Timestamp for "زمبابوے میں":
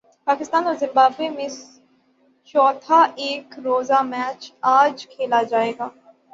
0.75-1.47